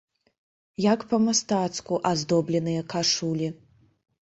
[0.93, 3.53] Як па-мастацку аздобленыя кашулі!